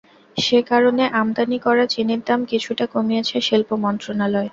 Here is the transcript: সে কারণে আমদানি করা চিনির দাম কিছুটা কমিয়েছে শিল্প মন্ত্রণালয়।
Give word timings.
সে 0.37 0.59
কারণে 0.69 1.03
আমদানি 1.19 1.57
করা 1.65 1.85
চিনির 1.93 2.21
দাম 2.27 2.39
কিছুটা 2.51 2.85
কমিয়েছে 2.93 3.35
শিল্প 3.47 3.69
মন্ত্রণালয়। 3.83 4.49